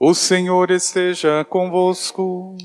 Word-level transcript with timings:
O 0.00 0.14
Senhor 0.14 0.70
esteja 0.70 1.44
convosco. 1.44 2.56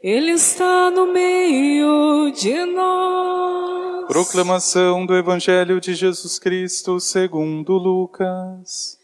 Ele 0.00 0.30
está 0.30 0.92
no 0.92 1.12
meio 1.12 2.30
de 2.30 2.64
nós. 2.66 4.06
Proclamação 4.06 5.04
do 5.04 5.16
Evangelho 5.16 5.80
de 5.80 5.92
Jesus 5.96 6.38
Cristo 6.38 7.00
segundo 7.00 7.72
Lucas. 7.72 8.96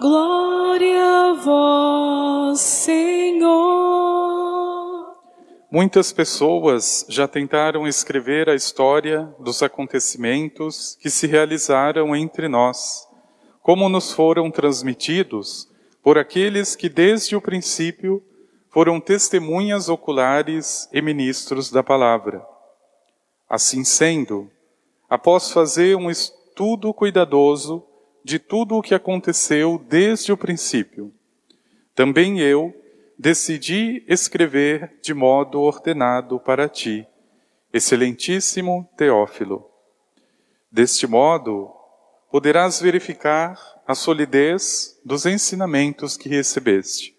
Glória 0.00 1.02
a 1.02 1.32
vós, 1.32 2.60
Senhor. 2.60 3.50
Muitas 5.68 6.12
pessoas 6.12 7.04
já 7.08 7.26
tentaram 7.26 7.88
escrever 7.88 8.48
a 8.48 8.54
história 8.54 9.34
dos 9.40 9.64
acontecimentos 9.64 10.96
que 11.00 11.10
se 11.10 11.26
realizaram 11.26 12.14
entre 12.14 12.46
nós, 12.46 13.08
como 13.62 13.88
nos 13.88 14.12
foram 14.12 14.48
transmitidos 14.48 15.69
por 16.02 16.18
aqueles 16.18 16.74
que 16.74 16.88
desde 16.88 17.36
o 17.36 17.40
princípio 17.40 18.22
foram 18.70 19.00
testemunhas 19.00 19.88
oculares 19.88 20.88
e 20.92 21.02
ministros 21.02 21.70
da 21.70 21.82
palavra. 21.82 22.44
Assim 23.48 23.84
sendo, 23.84 24.50
após 25.08 25.50
fazer 25.50 25.96
um 25.96 26.10
estudo 26.10 26.94
cuidadoso 26.94 27.84
de 28.24 28.38
tudo 28.38 28.76
o 28.76 28.82
que 28.82 28.94
aconteceu 28.94 29.82
desde 29.88 30.32
o 30.32 30.36
princípio, 30.36 31.12
também 31.94 32.40
eu 32.40 32.74
decidi 33.18 34.04
escrever 34.08 34.98
de 35.02 35.12
modo 35.12 35.60
ordenado 35.60 36.38
para 36.38 36.68
ti, 36.68 37.06
excelentíssimo 37.72 38.88
Teófilo. 38.96 39.68
Deste 40.70 41.06
modo, 41.06 41.70
poderás 42.30 42.80
verificar 42.80 43.58
a 43.86 43.94
solidez 43.94 44.98
dos 45.04 45.26
ensinamentos 45.26 46.16
que 46.16 46.28
recebeste. 46.28 47.18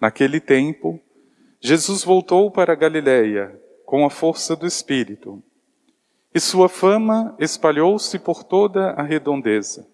Naquele 0.00 0.40
tempo, 0.40 0.98
Jesus 1.60 2.02
voltou 2.02 2.50
para 2.50 2.74
Galiléia 2.74 3.60
com 3.84 4.04
a 4.04 4.10
força 4.10 4.56
do 4.56 4.66
Espírito, 4.66 5.42
e 6.34 6.40
sua 6.40 6.68
fama 6.68 7.36
espalhou-se 7.38 8.18
por 8.18 8.42
toda 8.42 8.92
a 8.92 9.02
redondeza. 9.02 9.86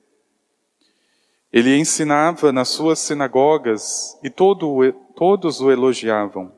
Ele 1.52 1.76
ensinava 1.76 2.52
nas 2.52 2.68
suas 2.68 3.00
sinagogas 3.00 4.16
e 4.22 4.30
todo, 4.30 4.92
todos 5.16 5.60
o 5.60 5.72
elogiavam. 5.72 6.52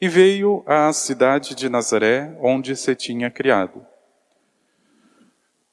E 0.00 0.08
veio 0.08 0.62
à 0.64 0.92
cidade 0.92 1.56
de 1.56 1.68
Nazaré, 1.68 2.38
onde 2.40 2.76
se 2.76 2.94
tinha 2.94 3.30
criado. 3.30 3.84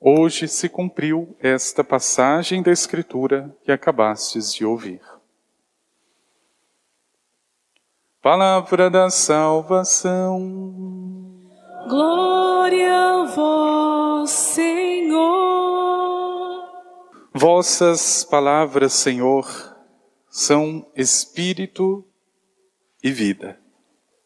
Hoje 0.00 0.46
se 0.46 0.68
cumpriu 0.68 1.36
esta 1.40 1.82
passagem 1.82 2.62
da 2.62 2.70
Escritura 2.70 3.52
que 3.64 3.72
acabastes 3.72 4.54
de 4.54 4.64
ouvir. 4.64 5.00
Palavra 8.22 8.88
da 8.88 9.10
salvação. 9.10 10.38
Glória 11.88 12.94
a 12.94 13.24
vós, 13.24 14.30
Senhor. 14.30 15.18
Vossas 17.34 18.22
palavras, 18.22 18.92
Senhor, 18.92 19.76
são 20.28 20.88
espírito 20.94 22.04
e 23.02 23.10
vida. 23.10 23.58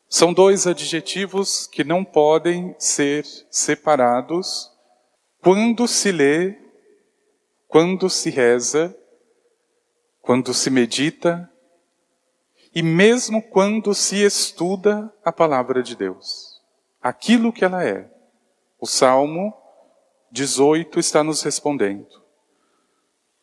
São 0.06 0.34
dois 0.34 0.66
adjetivos 0.66 1.66
que 1.66 1.82
não 1.82 2.04
podem 2.04 2.74
ser 2.78 3.24
separados 3.50 4.71
quando 5.42 5.88
se 5.88 6.12
lê, 6.12 6.56
quando 7.66 8.08
se 8.08 8.30
reza, 8.30 8.96
quando 10.20 10.54
se 10.54 10.70
medita 10.70 11.50
e 12.72 12.80
mesmo 12.80 13.42
quando 13.42 13.92
se 13.92 14.24
estuda 14.24 15.12
a 15.24 15.32
palavra 15.32 15.82
de 15.82 15.96
Deus, 15.96 16.62
aquilo 17.02 17.52
que 17.52 17.64
ela 17.64 17.84
é. 17.84 18.08
O 18.78 18.86
Salmo 18.86 19.52
18 20.30 21.00
está 21.00 21.24
nos 21.24 21.42
respondendo. 21.42 22.22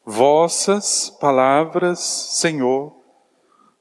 Vossas 0.05 1.09
palavras, 1.09 1.99
Senhor, 1.99 2.95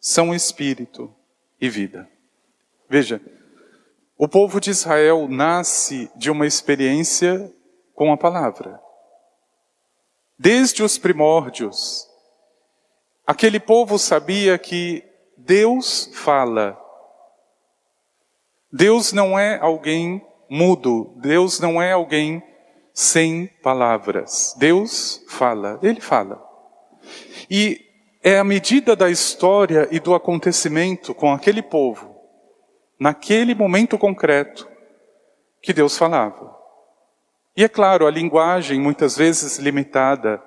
são 0.00 0.34
espírito 0.34 1.14
e 1.60 1.70
vida. 1.70 2.10
Veja, 2.88 3.22
o 4.16 4.26
povo 4.26 4.60
de 4.60 4.70
Israel 4.70 5.28
nasce 5.28 6.10
de 6.16 6.30
uma 6.30 6.46
experiência 6.46 7.52
com 7.98 8.12
a 8.12 8.16
palavra. 8.16 8.80
Desde 10.38 10.84
os 10.84 10.96
primórdios, 10.96 12.08
aquele 13.26 13.58
povo 13.58 13.98
sabia 13.98 14.56
que 14.56 15.02
Deus 15.36 16.08
fala. 16.14 16.80
Deus 18.72 19.12
não 19.12 19.36
é 19.36 19.58
alguém 19.58 20.24
mudo, 20.48 21.12
Deus 21.16 21.58
não 21.58 21.82
é 21.82 21.90
alguém 21.90 22.40
sem 22.94 23.48
palavras. 23.64 24.54
Deus 24.56 25.20
fala, 25.28 25.80
Ele 25.82 26.00
fala. 26.00 26.40
E 27.50 27.84
é 28.22 28.38
a 28.38 28.44
medida 28.44 28.94
da 28.94 29.10
história 29.10 29.88
e 29.90 29.98
do 29.98 30.14
acontecimento 30.14 31.12
com 31.12 31.32
aquele 31.32 31.62
povo, 31.62 32.14
naquele 32.96 33.56
momento 33.56 33.98
concreto, 33.98 34.68
que 35.60 35.72
Deus 35.72 35.98
falava. 35.98 36.57
E 37.58 37.64
é 37.64 37.68
claro, 37.68 38.06
a 38.06 38.10
linguagem, 38.12 38.78
muitas 38.78 39.16
vezes 39.16 39.58
limitada, 39.58 40.40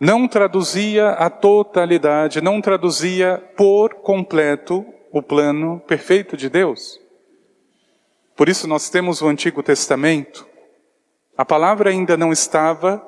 não 0.00 0.26
traduzia 0.26 1.10
a 1.10 1.30
totalidade, 1.30 2.40
não 2.40 2.60
traduzia 2.60 3.38
por 3.56 3.94
completo 4.02 4.84
o 5.12 5.22
plano 5.22 5.78
perfeito 5.86 6.36
de 6.36 6.48
Deus. 6.48 7.00
Por 8.34 8.48
isso 8.48 8.66
nós 8.66 8.90
temos 8.90 9.22
o 9.22 9.28
Antigo 9.28 9.62
Testamento. 9.62 10.44
A 11.38 11.44
palavra 11.44 11.90
ainda 11.90 12.16
não 12.16 12.32
estava 12.32 13.00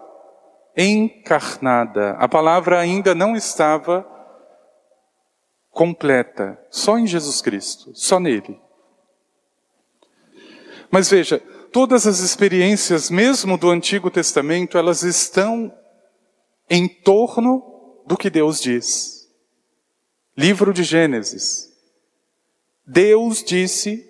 encarnada, 0.77 2.13
a 2.13 2.29
palavra 2.29 2.79
ainda 2.79 3.13
não 3.13 3.35
estava 3.35 4.07
completa, 5.69 6.65
só 6.71 6.97
em 6.97 7.09
Jesus 7.09 7.43
Cristo, 7.43 7.91
só 7.93 8.21
nele. 8.21 8.63
Mas 10.93 11.11
veja, 11.11 11.43
todas 11.73 12.07
as 12.07 12.21
experiências, 12.21 13.11
mesmo 13.11 13.57
do 13.57 13.71
Antigo 13.71 14.11
Testamento, 14.11 14.77
elas 14.77 15.03
estão 15.03 15.75
em 16.69 16.87
torno 16.87 18.03
do 18.07 18.17
que 18.17 18.29
Deus 18.29 18.61
diz. 18.61 19.29
Livro 20.37 20.73
de 20.73 20.83
Gênesis. 20.83 21.73
Deus 22.87 23.43
disse: 23.43 24.09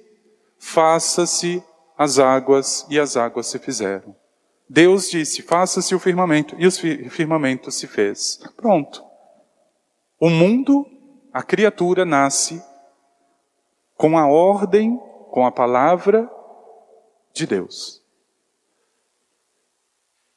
faça-se 0.58 1.62
as 1.96 2.18
águas, 2.18 2.84
e 2.90 2.98
as 2.98 3.16
águas 3.16 3.46
se 3.46 3.58
fizeram. 3.58 4.14
Deus 4.68 5.08
disse: 5.08 5.42
faça-se 5.42 5.94
o 5.94 6.00
firmamento, 6.00 6.56
e 6.58 6.66
o 6.66 6.72
firmamento 7.10 7.70
se 7.70 7.86
fez. 7.86 8.40
Pronto. 8.56 9.04
O 10.18 10.28
mundo, 10.28 10.86
a 11.32 11.42
criatura, 11.42 12.04
nasce 12.04 12.62
com 13.96 14.18
a 14.18 14.26
ordem, 14.26 14.98
com 15.30 15.46
a 15.46 15.52
palavra 15.52 16.30
de 17.32 17.46
Deus. 17.46 18.02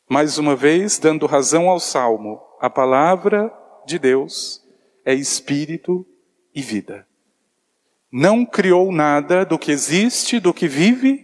Mais 0.08 0.38
uma 0.38 0.56
vez, 0.56 1.00
dando 1.00 1.26
razão 1.26 1.70
ao 1.70 1.80
salmo, 1.80 2.42
a 2.60 2.70
palavra 2.70 3.52
de 3.86 3.98
Deus 3.98 4.64
é 5.04 5.14
espírito 5.14 6.06
e 6.54 6.62
vida. 6.62 7.08
Não 8.12 8.46
criou 8.46 8.92
nada 8.92 9.46
do 9.46 9.60
que 9.60 9.72
existe, 9.72 10.40
do 10.40 10.54
que 10.54 10.68
vive, 10.68 11.24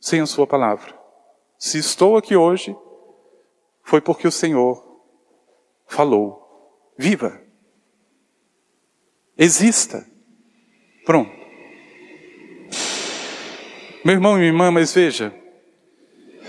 sem 0.00 0.20
a 0.20 0.26
Sua 0.26 0.46
palavra. 0.46 0.94
Se 1.58 1.78
estou 1.78 2.16
aqui 2.16 2.36
hoje, 2.36 2.76
foi 3.82 4.00
porque 4.00 4.26
o 4.26 4.32
Senhor 4.32 4.84
falou. 5.86 6.92
Viva! 6.98 7.40
Exista! 9.36 10.06
Pronto. 11.04 11.43
Meu 14.04 14.16
irmão 14.16 14.34
e 14.34 14.40
minha 14.40 14.48
irmã, 14.48 14.70
mas 14.70 14.92
veja, 14.92 15.34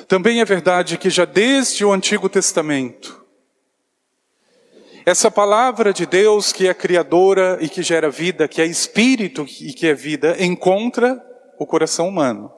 também 0.09 0.41
é 0.41 0.45
verdade 0.45 0.97
que 0.97 1.09
já 1.09 1.23
desde 1.23 1.85
o 1.85 1.93
Antigo 1.93 2.27
Testamento, 2.27 3.23
essa 5.05 5.31
palavra 5.31 5.93
de 5.93 6.05
Deus 6.05 6.51
que 6.51 6.67
é 6.67 6.73
criadora 6.73 7.57
e 7.61 7.69
que 7.69 7.81
gera 7.81 8.09
vida, 8.09 8.45
que 8.45 8.61
é 8.61 8.65
espírito 8.65 9.45
e 9.61 9.71
que 9.71 9.87
é 9.87 9.93
vida, 9.93 10.35
encontra 10.43 11.17
o 11.57 11.65
coração 11.65 12.09
humano. 12.09 12.51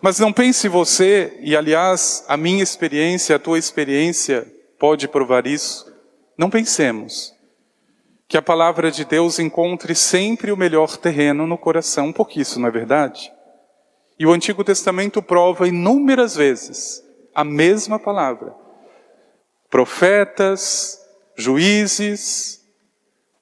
Mas 0.00 0.18
não 0.18 0.32
pense 0.32 0.68
você, 0.68 1.38
e 1.42 1.54
aliás, 1.54 2.24
a 2.26 2.36
minha 2.38 2.62
experiência, 2.62 3.36
a 3.36 3.38
tua 3.38 3.58
experiência 3.58 4.50
pode 4.78 5.06
provar 5.06 5.46
isso, 5.46 5.92
não 6.38 6.48
pensemos 6.48 7.34
que 8.26 8.38
a 8.38 8.42
palavra 8.42 8.90
de 8.90 9.04
Deus 9.04 9.38
encontre 9.38 9.94
sempre 9.94 10.50
o 10.50 10.56
melhor 10.56 10.96
terreno 10.96 11.46
no 11.46 11.58
coração, 11.58 12.10
porque 12.10 12.40
isso 12.40 12.58
não 12.58 12.68
é 12.68 12.70
verdade. 12.70 13.30
E 14.22 14.26
o 14.26 14.32
Antigo 14.32 14.62
Testamento 14.62 15.20
prova 15.20 15.66
inúmeras 15.66 16.36
vezes 16.36 17.02
a 17.34 17.42
mesma 17.42 17.98
palavra. 17.98 18.54
Profetas, 19.68 20.96
juízes, 21.34 22.64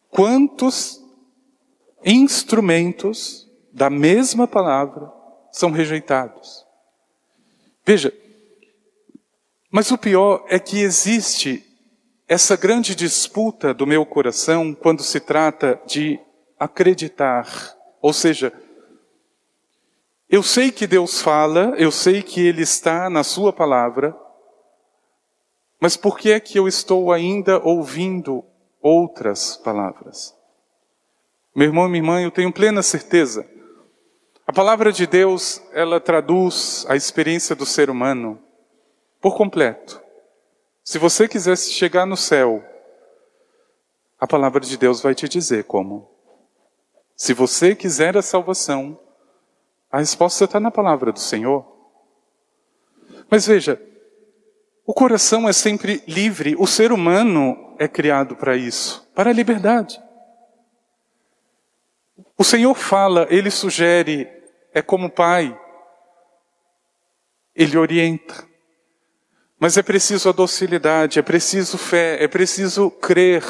quantos 0.08 0.98
instrumentos 2.02 3.46
da 3.70 3.90
mesma 3.90 4.48
palavra 4.48 5.12
são 5.52 5.70
rejeitados. 5.70 6.64
Veja, 7.84 8.10
mas 9.70 9.90
o 9.90 9.98
pior 9.98 10.46
é 10.48 10.58
que 10.58 10.80
existe 10.80 11.62
essa 12.26 12.56
grande 12.56 12.94
disputa 12.94 13.74
do 13.74 13.86
meu 13.86 14.06
coração 14.06 14.72
quando 14.72 15.02
se 15.02 15.20
trata 15.20 15.78
de 15.86 16.18
acreditar. 16.58 17.76
Ou 18.00 18.14
seja, 18.14 18.50
eu 20.30 20.42
sei 20.42 20.70
que 20.70 20.86
Deus 20.86 21.20
fala, 21.20 21.74
eu 21.76 21.90
sei 21.90 22.22
que 22.22 22.40
Ele 22.46 22.62
está 22.62 23.10
na 23.10 23.24
Sua 23.24 23.52
palavra, 23.52 24.16
mas 25.80 25.96
por 25.96 26.16
que 26.16 26.30
é 26.30 26.38
que 26.38 26.58
eu 26.58 26.68
estou 26.68 27.10
ainda 27.12 27.58
ouvindo 27.66 28.44
outras 28.80 29.56
palavras? 29.56 30.36
Meu 31.54 31.66
irmão 31.66 31.86
e 31.86 31.88
minha 31.88 32.00
irmã, 32.00 32.22
eu 32.22 32.30
tenho 32.30 32.52
plena 32.52 32.80
certeza. 32.82 33.44
A 34.46 34.52
palavra 34.52 34.92
de 34.92 35.06
Deus, 35.06 35.60
ela 35.72 35.98
traduz 35.98 36.86
a 36.88 36.94
experiência 36.94 37.56
do 37.56 37.66
ser 37.66 37.90
humano 37.90 38.40
por 39.20 39.36
completo. 39.36 40.00
Se 40.84 40.98
você 40.98 41.26
quisesse 41.26 41.72
chegar 41.72 42.06
no 42.06 42.16
céu, 42.16 42.64
a 44.18 44.26
palavra 44.26 44.60
de 44.60 44.76
Deus 44.76 45.00
vai 45.00 45.14
te 45.14 45.28
dizer 45.28 45.64
como. 45.64 46.08
Se 47.16 47.32
você 47.32 47.74
quiser 47.74 48.16
a 48.16 48.22
salvação, 48.22 48.98
a 49.90 49.98
resposta 49.98 50.44
está 50.44 50.60
na 50.60 50.70
palavra 50.70 51.12
do 51.12 51.18
Senhor. 51.18 51.66
Mas 53.28 53.46
veja, 53.46 53.80
o 54.86 54.94
coração 54.94 55.48
é 55.48 55.52
sempre 55.52 56.02
livre, 56.06 56.54
o 56.58 56.66
ser 56.66 56.92
humano 56.92 57.76
é 57.78 57.88
criado 57.88 58.36
para 58.36 58.56
isso, 58.56 59.08
para 59.14 59.30
a 59.30 59.32
liberdade. 59.32 60.00
O 62.36 62.44
Senhor 62.44 62.74
fala, 62.74 63.26
ele 63.30 63.50
sugere, 63.50 64.28
é 64.72 64.80
como 64.80 65.10
pai, 65.10 65.58
ele 67.54 67.76
orienta. 67.76 68.48
Mas 69.58 69.76
é 69.76 69.82
preciso 69.82 70.28
a 70.28 70.32
docilidade, 70.32 71.18
é 71.18 71.22
preciso 71.22 71.76
fé, 71.76 72.22
é 72.22 72.26
preciso 72.26 72.90
crer 72.90 73.44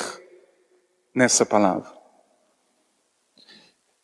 nessa 1.14 1.46
palavra. 1.46 2.00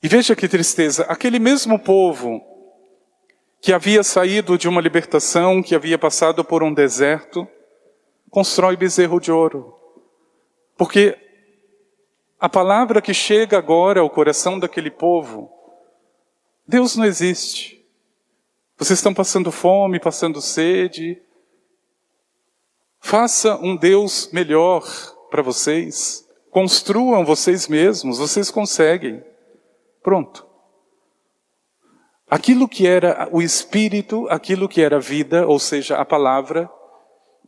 E 0.06 0.08
veja 0.08 0.36
que 0.36 0.46
tristeza, 0.46 1.02
aquele 1.08 1.40
mesmo 1.40 1.80
povo 1.80 2.40
que 3.60 3.72
havia 3.72 4.04
saído 4.04 4.56
de 4.56 4.68
uma 4.68 4.80
libertação, 4.80 5.60
que 5.60 5.74
havia 5.74 5.98
passado 5.98 6.44
por 6.44 6.62
um 6.62 6.72
deserto, 6.72 7.44
constrói 8.30 8.76
bezerro 8.76 9.18
de 9.18 9.32
ouro. 9.32 9.74
Porque 10.76 11.18
a 12.38 12.48
palavra 12.48 13.02
que 13.02 13.12
chega 13.12 13.58
agora 13.58 13.98
ao 13.98 14.08
coração 14.08 14.60
daquele 14.60 14.92
povo, 14.92 15.50
Deus 16.68 16.94
não 16.94 17.04
existe. 17.04 17.84
Vocês 18.78 19.00
estão 19.00 19.12
passando 19.12 19.50
fome, 19.50 19.98
passando 19.98 20.40
sede, 20.40 21.20
Faça 23.00 23.56
um 23.56 23.74
Deus 23.74 24.30
melhor 24.32 24.84
para 25.32 25.42
vocês. 25.42 26.24
Construam 26.48 27.24
vocês 27.24 27.66
mesmos, 27.66 28.18
vocês 28.18 28.52
conseguem. 28.52 29.20
Pronto. 30.06 30.46
Aquilo 32.30 32.68
que 32.68 32.86
era 32.86 33.28
o 33.32 33.42
Espírito, 33.42 34.28
aquilo 34.30 34.68
que 34.68 34.80
era 34.80 34.98
a 34.98 35.00
vida, 35.00 35.44
ou 35.48 35.58
seja, 35.58 35.96
a 35.96 36.04
palavra, 36.04 36.70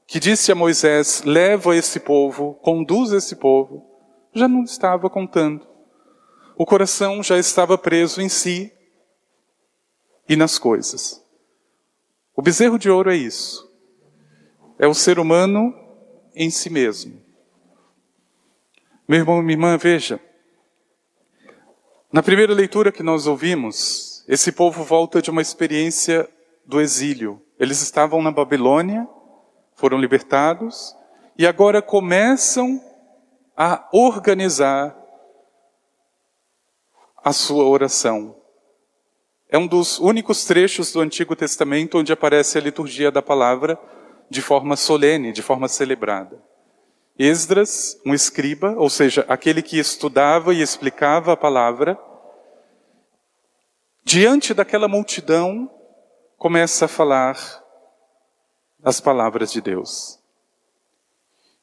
que 0.08 0.18
disse 0.18 0.50
a 0.50 0.56
Moisés: 0.56 1.22
leva 1.22 1.76
esse 1.76 2.00
povo, 2.00 2.54
conduz 2.54 3.12
esse 3.12 3.36
povo, 3.36 3.88
já 4.34 4.48
não 4.48 4.64
estava 4.64 5.08
contando. 5.08 5.64
O 6.56 6.66
coração 6.66 7.22
já 7.22 7.38
estava 7.38 7.78
preso 7.78 8.20
em 8.20 8.28
si 8.28 8.72
e 10.28 10.34
nas 10.34 10.58
coisas. 10.58 11.24
O 12.34 12.42
bezerro 12.42 12.76
de 12.76 12.90
ouro 12.90 13.12
é 13.12 13.14
isso 13.14 13.68
é 14.80 14.88
o 14.88 14.94
ser 14.94 15.20
humano 15.20 15.72
em 16.34 16.50
si 16.50 16.70
mesmo. 16.70 17.22
Meu 19.06 19.20
irmão, 19.20 19.40
minha 19.42 19.54
irmã, 19.54 19.76
veja. 19.76 20.27
Na 22.10 22.22
primeira 22.22 22.54
leitura 22.54 22.90
que 22.90 23.02
nós 23.02 23.26
ouvimos, 23.26 24.24
esse 24.26 24.50
povo 24.50 24.82
volta 24.82 25.20
de 25.20 25.30
uma 25.30 25.42
experiência 25.42 26.26
do 26.64 26.80
exílio. 26.80 27.42
Eles 27.58 27.82
estavam 27.82 28.22
na 28.22 28.30
Babilônia, 28.30 29.06
foram 29.74 29.98
libertados 29.98 30.96
e 31.36 31.46
agora 31.46 31.82
começam 31.82 32.82
a 33.54 33.86
organizar 33.92 34.96
a 37.22 37.30
sua 37.30 37.64
oração. 37.64 38.34
É 39.50 39.58
um 39.58 39.66
dos 39.66 39.98
únicos 39.98 40.46
trechos 40.46 40.90
do 40.90 41.00
Antigo 41.00 41.36
Testamento 41.36 41.98
onde 41.98 42.10
aparece 42.10 42.56
a 42.56 42.62
liturgia 42.62 43.10
da 43.10 43.20
palavra 43.20 43.78
de 44.30 44.40
forma 44.40 44.76
solene, 44.76 45.30
de 45.30 45.42
forma 45.42 45.68
celebrada. 45.68 46.42
Esdras, 47.18 48.00
um 48.06 48.14
escriba, 48.14 48.76
ou 48.76 48.88
seja, 48.88 49.26
aquele 49.28 49.60
que 49.60 49.76
estudava 49.76 50.54
e 50.54 50.62
explicava 50.62 51.32
a 51.32 51.36
palavra, 51.36 51.98
diante 54.04 54.54
daquela 54.54 54.86
multidão, 54.86 55.68
começa 56.36 56.84
a 56.84 56.88
falar 56.88 57.36
as 58.84 59.00
palavras 59.00 59.50
de 59.50 59.60
Deus. 59.60 60.20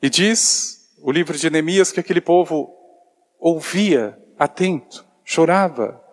E 0.02 0.10
diz 0.10 0.94
o 1.02 1.10
livro 1.10 1.38
de 1.38 1.50
Neemias 1.50 1.90
que 1.90 2.02
aquele 2.02 2.20
povo 2.20 2.76
ouvia 3.40 4.22
atento, 4.38 5.06
chorava. 5.24 6.04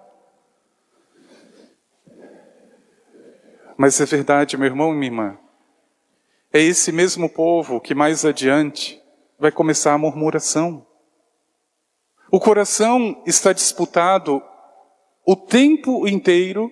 Mas 3.77 4.01
é 4.01 4.07
verdade, 4.07 4.57
meu 4.57 4.67
irmão 4.67 4.95
e 4.95 4.97
minha 4.97 5.11
irmã, 5.11 5.39
é 6.53 6.61
esse 6.61 6.93
mesmo 6.93 7.29
povo 7.29 7.81
que 7.81 7.93
mais 7.93 8.25
adiante 8.25 9.02
vai 9.43 9.51
começar 9.51 9.93
a 9.93 9.99
murmuração. 9.99 10.87
O 12.31 12.39
coração 12.39 13.21
está 13.27 13.53
disputado 13.53 14.41
o 15.27 15.35
tempo 15.35 16.07
inteiro 16.07 16.71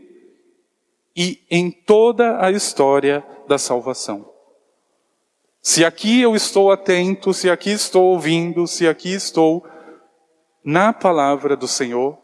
e 1.17 1.45
em 1.51 1.69
toda 1.69 2.41
a 2.41 2.53
história 2.53 3.27
da 3.49 3.59
salvação. 3.59 4.33
Se 5.61 5.85
aqui 5.85 6.21
eu 6.21 6.37
estou 6.37 6.71
atento, 6.71 7.35
se 7.35 7.51
aqui 7.51 7.71
estou 7.71 8.05
ouvindo, 8.05 8.69
se 8.69 8.87
aqui 8.87 9.13
estou 9.15 9.67
na 10.63 10.93
palavra 10.93 11.57
do 11.57 11.67
Senhor, 11.67 12.17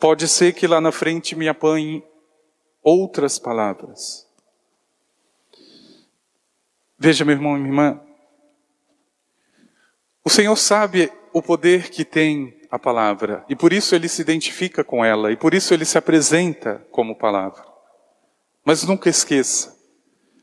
pode 0.00 0.26
ser 0.28 0.54
que 0.54 0.66
lá 0.66 0.80
na 0.80 0.92
frente 0.92 1.36
me 1.36 1.46
apanhe 1.46 2.02
outras 2.82 3.38
palavras. 3.38 4.26
Veja, 7.04 7.24
meu 7.24 7.34
irmão 7.34 7.56
e 7.56 7.58
minha 7.58 7.68
irmã, 7.68 8.00
o 10.24 10.30
Senhor 10.30 10.54
sabe 10.54 11.10
o 11.32 11.42
poder 11.42 11.90
que 11.90 12.04
tem 12.04 12.56
a 12.70 12.78
palavra, 12.78 13.44
e 13.48 13.56
por 13.56 13.72
isso 13.72 13.96
ele 13.96 14.08
se 14.08 14.22
identifica 14.22 14.84
com 14.84 15.04
ela, 15.04 15.32
e 15.32 15.36
por 15.36 15.52
isso 15.52 15.74
ele 15.74 15.84
se 15.84 15.98
apresenta 15.98 16.86
como 16.92 17.18
palavra. 17.18 17.64
Mas 18.64 18.84
nunca 18.84 19.10
esqueça, 19.10 19.76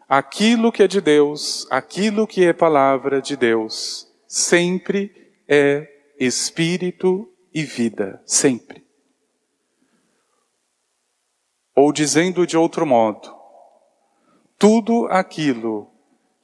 aquilo 0.05 0.69
que 0.69 0.83
é 0.83 0.87
de 0.87 0.99
Deus, 0.99 1.65
aquilo 1.71 2.27
que 2.27 2.43
é 2.43 2.51
palavra 2.51 3.21
de 3.21 3.37
Deus, 3.37 4.11
sempre 4.27 5.31
é 5.47 5.87
espírito 6.19 7.31
e 7.53 7.63
vida, 7.63 8.21
sempre. 8.25 8.85
Ou 11.73 11.93
dizendo 11.93 12.45
de 12.45 12.57
outro 12.57 12.85
modo, 12.85 13.33
tudo 14.57 15.07
aquilo 15.09 15.89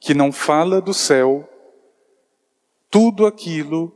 que 0.06 0.14
não 0.14 0.30
fala 0.30 0.80
do 0.80 0.94
céu, 0.94 1.52
tudo 2.88 3.26
aquilo 3.26 3.92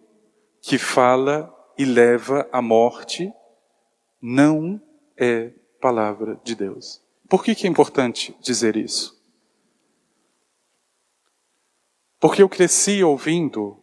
que 0.61 0.77
fala 0.77 1.57
e 1.79 1.85
leva 1.85 2.49
à 2.51 2.61
morte, 2.61 3.33
não 4.21 4.83
é 5.17 5.53
palavra 5.81 6.41
de 6.43 6.57
Deus. 6.57 7.01
Por 7.29 7.45
que, 7.45 7.55
que 7.55 7.65
é 7.65 7.71
importante 7.71 8.37
dizer 8.41 8.75
isso? 8.75 9.23
Porque 12.19 12.43
eu 12.43 12.49
cresci 12.49 13.05
ouvindo 13.05 13.81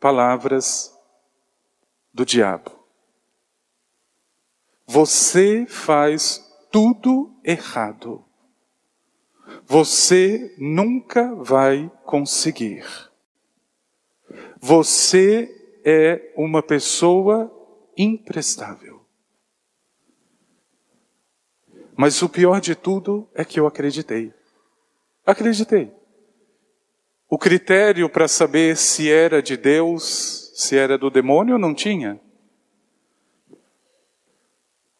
palavras 0.00 0.98
do 2.14 2.24
diabo. 2.24 2.82
Você 4.86 5.66
faz 5.66 6.42
tudo 6.72 7.38
errado. 7.44 8.25
Você 9.66 10.54
nunca 10.56 11.34
vai 11.34 11.90
conseguir. 12.04 12.86
Você 14.60 15.80
é 15.84 16.32
uma 16.36 16.62
pessoa 16.62 17.52
imprestável. 17.96 19.04
Mas 21.96 22.22
o 22.22 22.28
pior 22.28 22.60
de 22.60 22.76
tudo 22.76 23.28
é 23.34 23.44
que 23.44 23.58
eu 23.58 23.66
acreditei. 23.66 24.32
Acreditei. 25.24 25.92
O 27.28 27.36
critério 27.36 28.08
para 28.08 28.28
saber 28.28 28.76
se 28.76 29.10
era 29.10 29.42
de 29.42 29.56
Deus, 29.56 30.52
se 30.54 30.76
era 30.76 30.96
do 30.96 31.10
demônio, 31.10 31.58
não 31.58 31.74
tinha. 31.74 32.20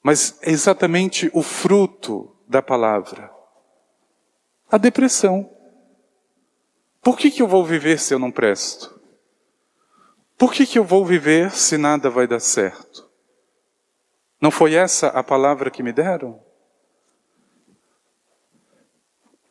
Mas 0.03 0.37
é 0.43 0.51
exatamente 0.51 1.31
o 1.33 1.43
fruto 1.43 2.35
da 2.49 2.61
palavra. 2.61 3.36
A 4.77 4.79
depressão. 4.79 5.51
Por 7.03 7.17
que, 7.17 7.31
que 7.31 7.41
eu 7.41 7.49
vou 7.49 7.65
viver 7.65 7.99
se 7.99 8.13
eu 8.13 8.19
não 8.19 8.31
presto? 8.31 9.01
Por 10.37 10.53
que, 10.53 10.67
que 10.67 10.79
eu 10.79 10.85
vou 10.85 11.03
viver 11.03 11.51
se 11.53 11.79
nada 11.79 12.11
vai 12.11 12.27
dar 12.27 12.41
certo? 12.41 13.09
Não 14.39 14.51
foi 14.51 14.75
essa 14.75 15.07
a 15.07 15.25
palavra 15.25 15.71
que 15.71 15.83
me 15.83 15.95
deram? 15.95 16.39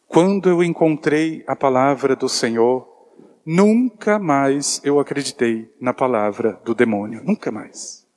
Quando 0.07 0.47
eu 0.47 0.63
encontrei 0.63 1.43
a 1.47 1.55
palavra 1.55 2.15
do 2.15 2.29
Senhor, 2.29 2.87
nunca 3.43 4.19
mais 4.19 4.79
eu 4.83 4.99
acreditei 4.99 5.75
na 5.81 5.91
palavra 5.91 6.61
do 6.63 6.75
demônio. 6.75 7.23
Nunca 7.23 7.51
mais. 7.51 8.07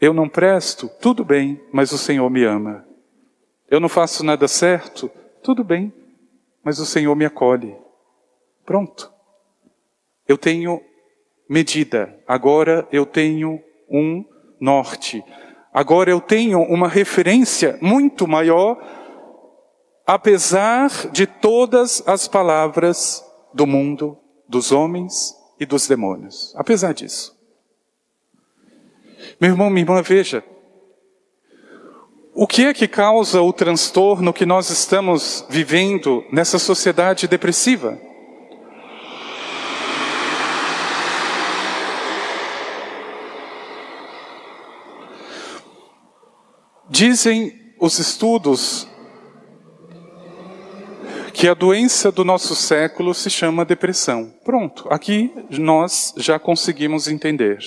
Eu 0.00 0.12
não 0.12 0.28
presto, 0.28 0.88
tudo 1.00 1.24
bem, 1.24 1.64
mas 1.72 1.92
o 1.92 1.98
Senhor 1.98 2.28
me 2.28 2.42
ama. 2.42 2.85
Eu 3.68 3.80
não 3.80 3.88
faço 3.88 4.24
nada 4.24 4.46
certo, 4.46 5.10
tudo 5.42 5.64
bem, 5.64 5.92
mas 6.62 6.78
o 6.78 6.86
Senhor 6.86 7.14
me 7.14 7.24
acolhe. 7.24 7.76
Pronto. 8.64 9.12
Eu 10.26 10.38
tenho 10.38 10.80
medida, 11.48 12.18
agora 12.26 12.86
eu 12.90 13.06
tenho 13.06 13.62
um 13.88 14.24
norte. 14.60 15.22
Agora 15.72 16.10
eu 16.10 16.20
tenho 16.20 16.60
uma 16.62 16.88
referência 16.88 17.78
muito 17.82 18.26
maior, 18.26 18.78
apesar 20.06 20.88
de 21.10 21.26
todas 21.26 22.02
as 22.06 22.26
palavras 22.26 23.24
do 23.52 23.66
mundo, 23.66 24.18
dos 24.48 24.72
homens 24.72 25.34
e 25.58 25.66
dos 25.66 25.86
demônios. 25.86 26.54
Apesar 26.56 26.94
disso. 26.94 27.36
Meu 29.40 29.50
irmão, 29.50 29.68
minha 29.68 29.82
irmã, 29.82 30.02
veja. 30.02 30.42
O 32.38 32.46
que 32.46 32.66
é 32.66 32.74
que 32.74 32.86
causa 32.86 33.40
o 33.40 33.50
transtorno 33.50 34.30
que 34.30 34.44
nós 34.44 34.68
estamos 34.68 35.46
vivendo 35.48 36.22
nessa 36.30 36.58
sociedade 36.58 37.26
depressiva? 37.26 37.98
Dizem 46.90 47.74
os 47.80 47.98
estudos 47.98 48.86
que 51.32 51.48
a 51.48 51.54
doença 51.54 52.12
do 52.12 52.22
nosso 52.22 52.54
século 52.54 53.14
se 53.14 53.30
chama 53.30 53.64
depressão. 53.64 54.30
Pronto, 54.44 54.86
aqui 54.90 55.32
nós 55.48 56.12
já 56.18 56.38
conseguimos 56.38 57.08
entender. 57.08 57.60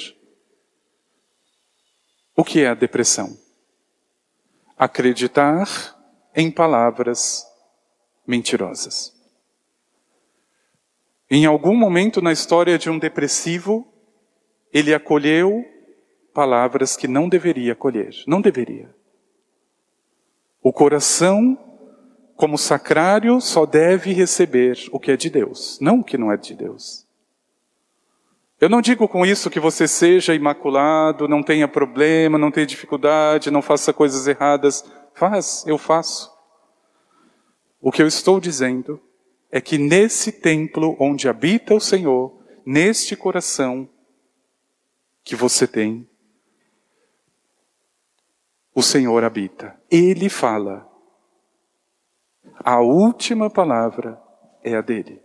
O 2.38 2.43
que 2.43 2.59
é 2.61 2.67
a 2.67 2.75
depressão? 2.75 3.48
Acreditar 4.79 5.67
em 6.33 6.50
palavras 6.50 7.45
mentirosas. 8.25 9.13
Em 11.29 11.45
algum 11.45 11.75
momento 11.75 12.21
na 12.21 12.31
história 12.31 12.77
de 12.77 12.89
um 12.89 12.98
depressivo, 12.98 13.86
ele 14.71 14.93
acolheu 14.93 15.65
palavras 16.33 16.95
que 16.95 17.09
não 17.09 17.27
deveria 17.27 17.74
acolher. 17.74 18.15
Não 18.25 18.39
deveria. 18.39 18.89
O 20.63 20.71
coração, 20.71 21.57
como 22.38 22.57
sacrário, 22.57 23.41
só 23.41 23.65
deve 23.65 24.13
receber 24.13 24.77
o 24.93 25.00
que 25.00 25.12
é 25.12 25.17
de 25.17 25.29
Deus, 25.29 25.77
não 25.81 26.00
o 26.00 26.03
que 26.05 26.17
não 26.17 26.31
é 26.31 26.38
de 26.38 26.55
Deus. 26.55 27.05
Eu 28.59 28.67
não 28.67 28.81
digo 28.81 29.07
com 29.07 29.25
isso 29.25 29.49
que 29.49 29.59
você 29.59 29.87
seja 29.87 30.35
imaculado, 30.35 31.29
não 31.29 31.41
tenha 31.41 31.65
problema, 31.65 32.37
não 32.37 32.51
tenha 32.51 32.67
dificuldade, 32.67 33.49
não 33.49 33.61
faça 33.61 33.93
coisas 33.93 34.27
erradas. 34.27 34.83
Faz, 35.13 35.63
eu 35.65 35.77
faço. 35.77 36.29
O 37.79 37.89
que 37.89 38.01
eu 38.01 38.07
estou 38.07 38.37
dizendo 38.37 39.01
é 39.49 39.61
que 39.61 39.77
nesse 39.77 40.33
templo 40.33 40.97
onde 40.99 41.29
habita 41.29 41.73
o 41.73 41.79
Senhor, 41.79 42.37
neste 42.65 43.15
coração 43.15 43.89
que 45.23 45.37
você 45.37 45.65
tem, 45.65 46.05
o 48.75 48.83
Senhor 48.83 49.23
habita. 49.23 49.79
Ele 49.89 50.27
fala. 50.27 50.85
A 52.61 52.81
última 52.81 53.49
palavra 53.49 54.21
é 54.61 54.75
a 54.75 54.81
dele. 54.81 55.21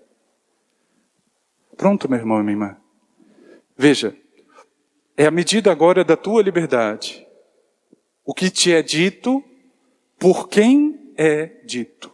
Pronto, 1.77 2.09
meu 2.09 2.19
irmão 2.19 2.39
e 2.39 2.43
minha 2.45 2.53
irmã. 2.53 2.84
Veja, 3.77 4.17
é 5.17 5.27
a 5.27 5.31
medida 5.31 5.71
agora 5.71 6.05
da 6.05 6.17
tua 6.17 6.43
liberdade. 6.43 7.27
O 8.25 8.33
que 8.33 8.51
te 8.51 8.73
é 8.73 8.83
dito, 8.83 9.43
por 10.19 10.49
quem 10.49 11.13
é 11.17 11.47
dito. 11.65 12.13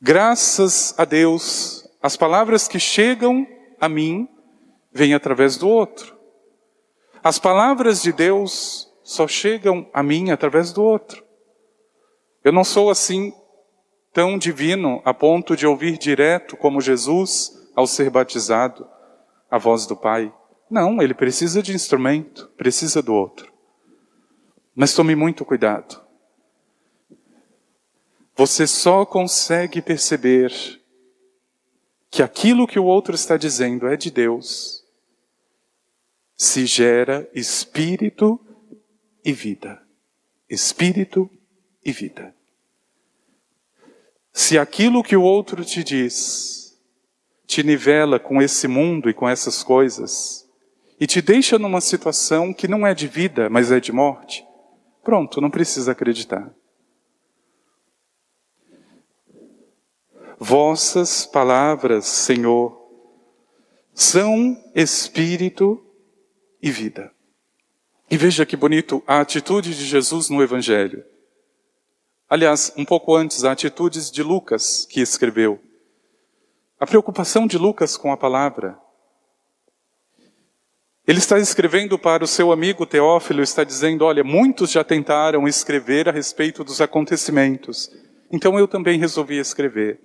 Graças 0.00 0.94
a 0.98 1.04
Deus, 1.04 1.88
as 2.02 2.16
palavras 2.16 2.68
que 2.68 2.78
chegam 2.78 3.46
a 3.80 3.88
mim 3.88 4.28
vêm 4.92 5.14
através 5.14 5.56
do 5.56 5.68
outro. 5.68 6.16
As 7.24 7.38
palavras 7.38 8.02
de 8.02 8.12
Deus 8.12 8.92
só 9.02 9.26
chegam 9.26 9.88
a 9.92 10.02
mim 10.02 10.30
através 10.30 10.72
do 10.72 10.82
outro. 10.82 11.24
Eu 12.44 12.52
não 12.52 12.62
sou 12.62 12.90
assim 12.90 13.32
tão 14.12 14.38
divino 14.38 15.02
a 15.04 15.12
ponto 15.12 15.56
de 15.56 15.66
ouvir 15.66 15.98
direto 15.98 16.56
como 16.56 16.80
Jesus 16.80 17.70
ao 17.74 17.86
ser 17.86 18.10
batizado 18.10 18.88
a 19.50 19.58
voz 19.58 19.86
do 19.86 19.96
Pai. 19.96 20.32
Não, 20.70 21.00
ele 21.00 21.14
precisa 21.14 21.62
de 21.62 21.72
instrumento, 21.72 22.48
precisa 22.56 23.02
do 23.02 23.14
outro. 23.14 23.52
Mas 24.74 24.94
tome 24.94 25.14
muito 25.14 25.44
cuidado. 25.44 26.00
Você 28.36 28.66
só 28.66 29.04
consegue 29.04 29.82
perceber 29.82 30.52
que 32.10 32.22
aquilo 32.22 32.66
que 32.66 32.78
o 32.78 32.84
outro 32.84 33.14
está 33.14 33.36
dizendo 33.36 33.88
é 33.88 33.96
de 33.96 34.10
Deus 34.10 34.84
se 36.36 36.64
gera 36.66 37.28
espírito 37.34 38.40
e 39.24 39.32
vida. 39.32 39.82
Espírito 40.48 41.28
e 41.84 41.90
vida. 41.90 42.34
Se 44.32 44.56
aquilo 44.56 45.02
que 45.02 45.16
o 45.16 45.22
outro 45.22 45.64
te 45.64 45.82
diz 45.82 46.67
te 47.48 47.62
nivela 47.62 48.20
com 48.20 48.42
esse 48.42 48.68
mundo 48.68 49.08
e 49.08 49.14
com 49.14 49.26
essas 49.26 49.62
coisas, 49.62 50.46
e 51.00 51.06
te 51.06 51.22
deixa 51.22 51.58
numa 51.58 51.80
situação 51.80 52.52
que 52.52 52.68
não 52.68 52.86
é 52.86 52.92
de 52.94 53.08
vida, 53.08 53.48
mas 53.48 53.72
é 53.72 53.80
de 53.80 53.90
morte, 53.90 54.46
pronto, 55.02 55.40
não 55.40 55.50
precisa 55.50 55.92
acreditar. 55.92 56.52
Vossas 60.38 61.24
palavras, 61.24 62.04
Senhor, 62.04 62.78
são 63.94 64.62
espírito 64.74 65.82
e 66.62 66.70
vida. 66.70 67.10
E 68.10 68.16
veja 68.18 68.44
que 68.44 68.56
bonito 68.56 69.02
a 69.06 69.20
atitude 69.20 69.74
de 69.74 69.86
Jesus 69.86 70.28
no 70.28 70.42
Evangelho. 70.42 71.02
Aliás, 72.28 72.72
um 72.76 72.84
pouco 72.84 73.16
antes, 73.16 73.42
a 73.42 73.52
atitudes 73.52 74.10
de 74.10 74.22
Lucas, 74.22 74.86
que 74.88 75.00
escreveu. 75.00 75.58
A 76.80 76.86
preocupação 76.86 77.46
de 77.46 77.58
Lucas 77.58 77.96
com 77.96 78.12
a 78.12 78.16
palavra. 78.16 78.78
Ele 81.04 81.18
está 81.18 81.38
escrevendo 81.38 81.98
para 81.98 82.22
o 82.22 82.26
seu 82.26 82.52
amigo 82.52 82.86
Teófilo, 82.86 83.42
está 83.42 83.64
dizendo: 83.64 84.04
Olha, 84.04 84.22
muitos 84.22 84.70
já 84.70 84.84
tentaram 84.84 85.48
escrever 85.48 86.08
a 86.08 86.12
respeito 86.12 86.62
dos 86.62 86.80
acontecimentos, 86.80 87.90
então 88.30 88.56
eu 88.58 88.68
também 88.68 88.98
resolvi 88.98 89.38
escrever, 89.38 89.98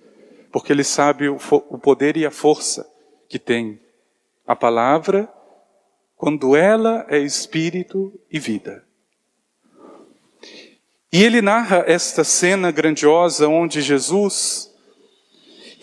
porque 0.51 0.73
ele 0.73 0.83
sabe 0.83 1.29
o, 1.29 1.37
o 1.69 1.77
poder 1.77 2.17
e 2.17 2.25
a 2.25 2.31
força 2.31 2.89
que 3.29 3.37
tem 3.37 3.79
a 4.47 4.55
palavra 4.55 5.31
quando 6.17 6.55
ela 6.55 7.05
é 7.07 7.19
espírito 7.19 8.19
e 8.31 8.39
vida. 8.39 8.83
E 11.11 11.21
ele 11.23 11.41
narra 11.41 11.83
esta 11.85 12.23
cena 12.23 12.71
grandiosa 12.71 13.47
onde 13.47 13.81
Jesus, 13.81 14.72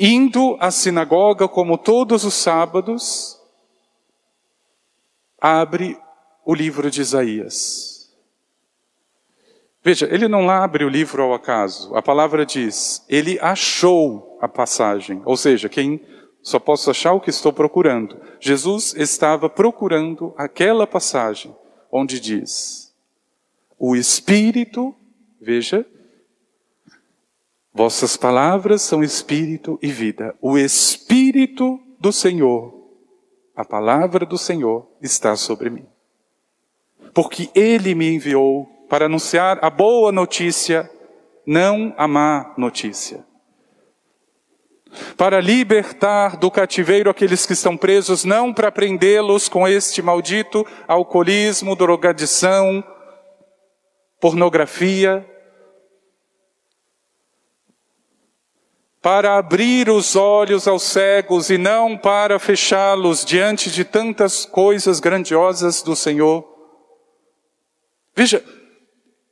indo 0.00 0.56
à 0.58 0.70
sinagoga 0.70 1.46
como 1.46 1.76
todos 1.76 2.24
os 2.24 2.32
sábados, 2.32 3.38
abre 5.38 5.98
o 6.44 6.54
livro 6.54 6.90
de 6.90 7.02
Isaías. 7.02 8.10
Veja, 9.82 10.08
ele 10.10 10.26
não 10.26 10.48
abre 10.48 10.84
o 10.84 10.88
livro 10.88 11.22
ao 11.22 11.34
acaso. 11.34 11.94
A 11.94 12.00
palavra 12.00 12.46
diz, 12.46 13.04
ele 13.08 13.38
achou 13.40 14.38
a 14.40 14.48
passagem. 14.48 15.20
Ou 15.26 15.36
seja, 15.36 15.68
quem 15.68 16.00
só 16.42 16.58
posso 16.58 16.90
achar 16.90 17.12
o 17.12 17.20
que 17.20 17.30
estou 17.30 17.52
procurando. 17.52 18.18
Jesus 18.40 18.94
estava 18.94 19.48
procurando 19.48 20.32
aquela 20.36 20.86
passagem 20.86 21.54
onde 21.92 22.18
diz: 22.18 22.94
O 23.78 23.94
Espírito, 23.94 24.94
veja, 25.40 25.86
vossas 27.72 28.16
palavras 28.16 28.82
são 28.82 29.02
Espírito 29.02 29.78
e 29.82 29.88
vida. 29.88 30.34
O 30.40 30.58
Espírito 30.58 31.80
do 31.98 32.12
Senhor 32.12 32.80
a 33.60 33.64
palavra 33.64 34.24
do 34.24 34.38
Senhor 34.38 34.88
está 35.02 35.36
sobre 35.36 35.68
mim. 35.68 35.86
Porque 37.12 37.50
Ele 37.54 37.94
me 37.94 38.14
enviou 38.14 38.66
para 38.88 39.04
anunciar 39.04 39.58
a 39.62 39.68
boa 39.68 40.10
notícia, 40.10 40.90
não 41.46 41.94
a 41.98 42.08
má 42.08 42.54
notícia. 42.56 43.22
Para 45.14 45.42
libertar 45.42 46.38
do 46.38 46.50
cativeiro 46.50 47.10
aqueles 47.10 47.44
que 47.44 47.52
estão 47.52 47.76
presos, 47.76 48.24
não 48.24 48.50
para 48.50 48.72
prendê-los 48.72 49.46
com 49.46 49.68
este 49.68 50.00
maldito 50.00 50.66
alcoolismo, 50.88 51.76
drogadição, 51.76 52.82
pornografia, 54.18 55.22
para 59.02 59.38
abrir 59.38 59.88
os 59.88 60.14
olhos 60.14 60.68
aos 60.68 60.82
cegos 60.82 61.48
e 61.48 61.56
não 61.56 61.96
para 61.96 62.38
fechá-los 62.38 63.24
diante 63.24 63.70
de 63.70 63.84
tantas 63.84 64.44
coisas 64.44 65.00
grandiosas 65.00 65.82
do 65.82 65.96
Senhor. 65.96 66.46
Veja, 68.14 68.44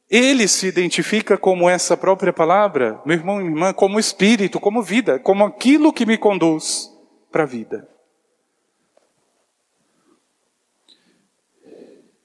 ele 0.09 0.49
se 0.49 0.67
identifica 0.67 1.37
como 1.37 1.69
essa 1.69 1.97
própria 1.97 2.33
palavra, 2.33 3.01
meu 3.05 3.19
irmão 3.19 3.41
e 3.41 3.45
minha 3.45 3.55
irmã, 3.55 3.73
como 3.75 4.01
espírito, 4.01 4.59
como 4.59 4.83
vida, 4.83 5.19
como 5.19 5.45
aquilo 5.45 5.93
que 5.93 6.07
me 6.07 6.17
conduz 6.17 6.91
para 7.31 7.43
a 7.43 7.47
vida. 7.47 7.87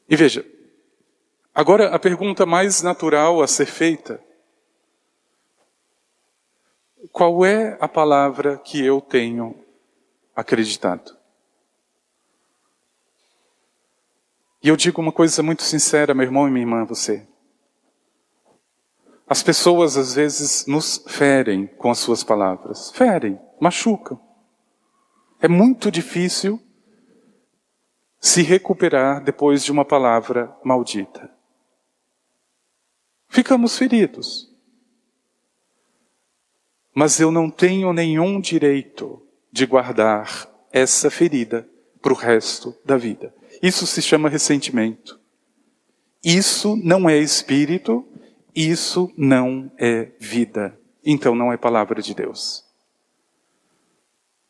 E 0.10 0.16
veja, 0.16 0.46
agora 1.54 1.94
a 1.94 2.00
pergunta 2.00 2.46
mais 2.46 2.82
natural 2.82 3.42
a 3.42 3.48
ser 3.48 3.66
feita 3.66 4.22
qual 7.14 7.46
é 7.46 7.78
a 7.80 7.88
palavra 7.88 8.58
que 8.58 8.84
eu 8.84 9.00
tenho 9.00 9.64
acreditado? 10.36 11.16
E 14.64 14.68
eu 14.68 14.76
digo 14.76 15.00
uma 15.00 15.12
coisa 15.12 15.44
muito 15.44 15.62
sincera, 15.62 16.16
meu 16.16 16.26
irmão 16.26 16.48
e 16.48 16.52
minha 16.52 16.64
irmã, 16.64 16.84
você. 16.84 17.28
As 19.30 19.44
pessoas 19.44 19.96
às 19.96 20.16
vezes 20.16 20.66
nos 20.66 21.06
ferem 21.08 21.68
com 21.68 21.92
as 21.92 22.00
suas 22.00 22.24
palavras. 22.24 22.90
Ferem, 22.90 23.40
machucam. 23.62 24.20
É 25.40 25.48
muito 25.48 25.92
difícil 25.92 26.60
se 28.20 28.42
recuperar 28.42 29.24
depois 29.24 29.64
de 29.64 29.72
uma 29.72 29.86
palavra 29.86 30.56
maldita. 30.64 31.30
Ficamos 33.28 33.78
feridos. 33.78 34.53
Mas 36.94 37.20
eu 37.20 37.32
não 37.32 37.50
tenho 37.50 37.92
nenhum 37.92 38.40
direito 38.40 39.22
de 39.52 39.66
guardar 39.66 40.50
essa 40.72 41.10
ferida 41.10 41.68
para 42.02 42.14
o 42.14 42.16
resto 42.16 42.76
da 42.86 42.98
vida. 42.98 43.34
Isso 43.62 43.88
se 43.88 44.02
chama 44.02 44.30
ressentimento. 44.30 45.20
Isso 46.24 46.76
não 46.76 47.10
é 47.10 47.18
espírito, 47.18 48.06
isso 48.56 49.12
não 49.18 49.72
é 49.78 50.12
vida. 50.20 50.78
Então 51.06 51.36
não 51.36 51.52
é 51.52 51.58
palavra 51.58 52.02
de 52.02 52.14
Deus. 52.14 52.64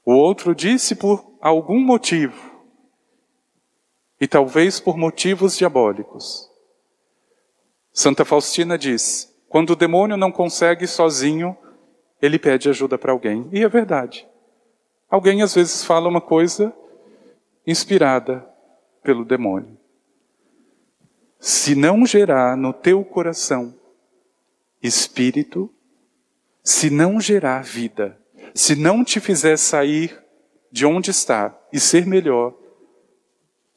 O 0.05 0.13
outro 0.13 0.53
disse 0.53 0.95
por 0.95 1.25
algum 1.39 1.79
motivo, 1.79 2.53
e 4.19 4.27
talvez 4.27 4.79
por 4.79 4.97
motivos 4.97 5.57
diabólicos. 5.57 6.49
Santa 7.91 8.23
Faustina 8.23 8.77
diz: 8.77 9.33
quando 9.49 9.71
o 9.71 9.75
demônio 9.75 10.15
não 10.15 10.31
consegue 10.31 10.87
sozinho 10.87 11.57
ele 12.23 12.39
pede 12.39 12.69
ajuda 12.69 12.97
para 12.97 13.11
alguém. 13.11 13.49
E 13.51 13.61
é 13.61 13.67
verdade. 13.67 14.25
Alguém 15.09 15.41
às 15.41 15.53
vezes 15.53 15.83
fala 15.83 16.07
uma 16.07 16.21
coisa 16.21 16.73
inspirada 17.67 18.47
pelo 19.03 19.25
demônio. 19.25 19.77
Se 21.37 21.75
não 21.75 22.05
gerar 22.05 22.55
no 22.55 22.71
teu 22.71 23.03
coração 23.03 23.75
espírito, 24.81 25.69
se 26.63 26.89
não 26.89 27.19
gerar 27.19 27.61
vida, 27.61 28.17
se 28.55 28.73
não 28.73 29.03
te 29.03 29.19
fizer 29.19 29.57
sair 29.57 30.17
de 30.71 30.85
onde 30.85 31.11
está 31.11 31.53
e 31.73 31.79
ser 31.79 32.05
melhor, 32.05 32.53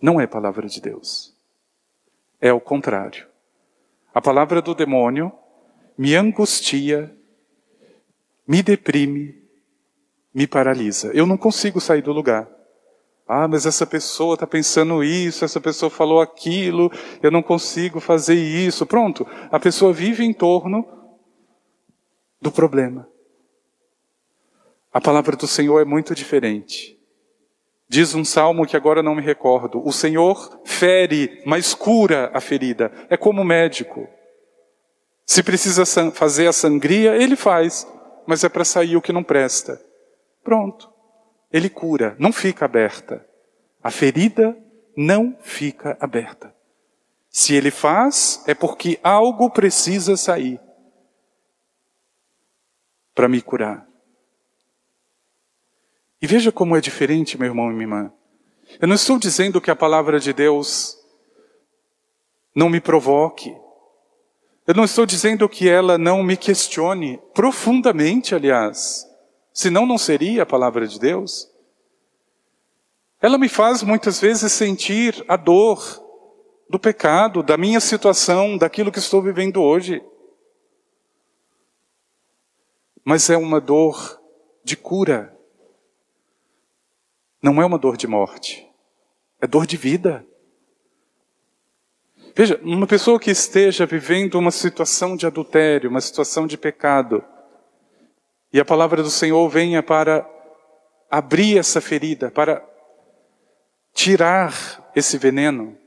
não 0.00 0.20
é 0.20 0.26
palavra 0.26 0.68
de 0.68 0.80
Deus. 0.80 1.36
É 2.40 2.52
o 2.52 2.60
contrário. 2.60 3.26
A 4.14 4.20
palavra 4.20 4.62
do 4.62 4.72
demônio 4.72 5.32
me 5.98 6.14
angustia, 6.14 7.12
me 8.46 8.62
deprime, 8.62 9.42
me 10.32 10.46
paralisa. 10.46 11.10
Eu 11.12 11.26
não 11.26 11.36
consigo 11.36 11.80
sair 11.80 12.02
do 12.02 12.12
lugar. 12.12 12.48
Ah, 13.28 13.48
mas 13.48 13.66
essa 13.66 13.84
pessoa 13.84 14.34
está 14.34 14.46
pensando 14.46 15.02
isso, 15.02 15.44
essa 15.44 15.60
pessoa 15.60 15.90
falou 15.90 16.20
aquilo, 16.20 16.92
eu 17.20 17.30
não 17.30 17.42
consigo 17.42 17.98
fazer 17.98 18.36
isso. 18.36 18.86
Pronto, 18.86 19.26
a 19.50 19.58
pessoa 19.58 19.92
vive 19.92 20.24
em 20.24 20.32
torno 20.32 20.86
do 22.40 22.52
problema. 22.52 23.08
A 24.92 25.00
palavra 25.00 25.36
do 25.36 25.46
Senhor 25.46 25.80
é 25.80 25.84
muito 25.84 26.14
diferente. 26.14 26.96
Diz 27.88 28.14
um 28.14 28.24
salmo 28.24 28.66
que 28.66 28.76
agora 28.76 29.02
não 29.02 29.14
me 29.14 29.22
recordo: 29.22 29.82
O 29.84 29.92
Senhor 29.92 30.60
fere, 30.64 31.42
mas 31.44 31.74
cura 31.74 32.30
a 32.32 32.40
ferida. 32.40 32.92
É 33.10 33.16
como 33.16 33.44
médico. 33.44 34.08
Se 35.24 35.42
precisa 35.42 35.84
fazer 36.12 36.46
a 36.46 36.52
sangria, 36.52 37.16
ele 37.16 37.34
faz 37.34 37.86
mas 38.26 38.44
é 38.44 38.48
para 38.48 38.64
sair 38.64 38.96
o 38.96 39.02
que 39.02 39.12
não 39.12 39.22
presta. 39.22 39.80
Pronto. 40.42 40.92
Ele 41.52 41.70
cura, 41.70 42.16
não 42.18 42.32
fica 42.32 42.64
aberta. 42.64 43.26
A 43.82 43.90
ferida 43.90 44.56
não 44.96 45.36
fica 45.40 45.96
aberta. 46.00 46.54
Se 47.30 47.54
ele 47.54 47.70
faz, 47.70 48.42
é 48.46 48.54
porque 48.54 48.98
algo 49.02 49.50
precisa 49.50 50.16
sair 50.16 50.60
para 53.14 53.28
me 53.28 53.40
curar. 53.40 53.86
E 56.20 56.26
veja 56.26 56.50
como 56.50 56.76
é 56.76 56.80
diferente, 56.80 57.38
meu 57.38 57.48
irmão 57.48 57.70
e 57.70 57.74
minha 57.74 57.84
irmã. 57.84 58.12
Eu 58.80 58.88
não 58.88 58.94
estou 58.94 59.18
dizendo 59.18 59.60
que 59.60 59.70
a 59.70 59.76
palavra 59.76 60.18
de 60.18 60.32
Deus 60.32 60.98
não 62.54 62.68
me 62.68 62.80
provoque, 62.80 63.54
eu 64.66 64.74
não 64.74 64.84
estou 64.84 65.06
dizendo 65.06 65.48
que 65.48 65.68
ela 65.68 65.96
não 65.96 66.22
me 66.22 66.36
questione, 66.36 67.20
profundamente, 67.32 68.34
aliás. 68.34 69.06
Senão 69.52 69.86
não 69.86 69.96
seria 69.96 70.42
a 70.42 70.46
palavra 70.46 70.86
de 70.88 70.98
Deus. 70.98 71.48
Ela 73.20 73.38
me 73.38 73.48
faz 73.48 73.82
muitas 73.82 74.20
vezes 74.20 74.52
sentir 74.52 75.24
a 75.28 75.36
dor 75.36 75.80
do 76.68 76.78
pecado, 76.78 77.42
da 77.42 77.56
minha 77.56 77.80
situação, 77.80 78.58
daquilo 78.58 78.90
que 78.90 78.98
estou 78.98 79.22
vivendo 79.22 79.62
hoje. 79.62 80.02
Mas 83.04 83.30
é 83.30 83.36
uma 83.36 83.60
dor 83.60 84.20
de 84.64 84.76
cura. 84.76 85.32
Não 87.40 87.62
é 87.62 87.64
uma 87.64 87.78
dor 87.78 87.96
de 87.96 88.08
morte. 88.08 88.68
É 89.40 89.46
dor 89.46 89.64
de 89.64 89.76
vida. 89.76 90.26
Veja, 92.38 92.60
uma 92.62 92.86
pessoa 92.86 93.18
que 93.18 93.30
esteja 93.30 93.86
vivendo 93.86 94.34
uma 94.34 94.50
situação 94.50 95.16
de 95.16 95.26
adultério, 95.26 95.88
uma 95.88 96.02
situação 96.02 96.46
de 96.46 96.58
pecado, 96.58 97.24
e 98.52 98.60
a 98.60 98.64
palavra 98.64 99.02
do 99.02 99.08
Senhor 99.08 99.48
venha 99.48 99.82
para 99.82 100.28
abrir 101.10 101.56
essa 101.56 101.80
ferida, 101.80 102.30
para 102.30 102.62
tirar 103.94 104.92
esse 104.94 105.16
veneno. 105.16 105.78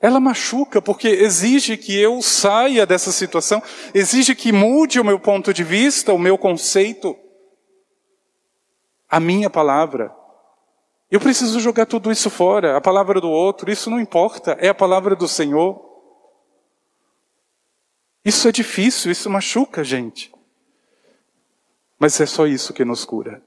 Ela 0.00 0.20
machuca 0.20 0.80
porque 0.80 1.08
exige 1.08 1.76
que 1.76 1.98
eu 1.98 2.22
saia 2.22 2.86
dessa 2.86 3.10
situação, 3.10 3.60
exige 3.92 4.36
que 4.36 4.52
mude 4.52 5.00
o 5.00 5.04
meu 5.04 5.18
ponto 5.18 5.52
de 5.52 5.64
vista, 5.64 6.12
o 6.12 6.18
meu 6.18 6.38
conceito, 6.38 7.18
a 9.08 9.18
minha 9.18 9.50
palavra. 9.50 10.14
Eu 11.10 11.20
preciso 11.20 11.60
jogar 11.60 11.86
tudo 11.86 12.10
isso 12.10 12.28
fora, 12.28 12.76
a 12.76 12.80
palavra 12.80 13.20
do 13.20 13.30
outro, 13.30 13.70
isso 13.70 13.88
não 13.88 14.00
importa, 14.00 14.52
é 14.60 14.68
a 14.68 14.74
palavra 14.74 15.14
do 15.14 15.28
Senhor. 15.28 15.84
Isso 18.24 18.48
é 18.48 18.52
difícil, 18.52 19.12
isso 19.12 19.30
machuca 19.30 19.82
a 19.82 19.84
gente. 19.84 20.32
Mas 21.98 22.20
é 22.20 22.26
só 22.26 22.46
isso 22.46 22.72
que 22.72 22.84
nos 22.84 23.04
cura. 23.04 23.40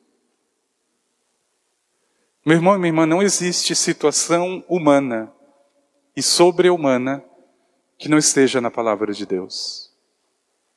Meu 2.45 2.56
irmão 2.56 2.76
e 2.76 2.80
minha 2.80 2.89
irmã, 2.89 3.06
não 3.06 3.22
existe 3.22 3.76
situação 3.76 4.63
humana 4.69 5.32
e 6.15 6.24
sobre-humana 6.24 7.24
que 7.98 8.08
não 8.08 8.17
esteja 8.17 8.62
na 8.62 8.72
palavra 8.72 9.13
de 9.13 9.26
Deus. 9.26 9.91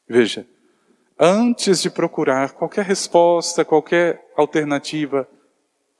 Veja, 0.08 0.46
antes 1.18 1.80
de 1.80 1.88
procurar 1.88 2.52
qualquer 2.52 2.84
resposta, 2.84 3.64
qualquer 3.64 4.32
alternativa, 4.36 5.28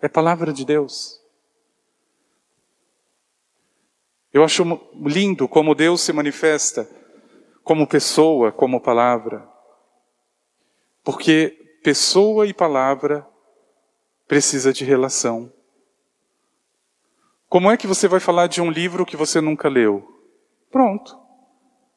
é 0.03 0.09
palavra 0.09 0.53
de 0.53 0.65
Deus. 0.65 1.23
Eu 4.33 4.43
acho 4.43 4.65
lindo 5.01 5.47
como 5.47 5.75
Deus 5.75 6.01
se 6.01 6.13
manifesta 6.13 6.89
como 7.63 7.87
pessoa, 7.87 8.51
como 8.51 8.81
palavra. 8.81 9.49
Porque 11.05 11.79
pessoa 11.85 12.47
e 12.47 12.53
palavra 12.53 13.27
precisa 14.27 14.73
de 14.73 14.85
relação. 14.85 15.53
Como 17.49 17.71
é 17.71 17.77
que 17.77 17.87
você 17.87 18.09
vai 18.09 18.19
falar 18.19 18.49
de 18.49 18.61
um 18.61 18.71
livro 18.71 19.07
que 19.07 19.17
você 19.17 19.41
nunca 19.41 19.69
leu? 19.69 20.03
Pronto. 20.71 21.17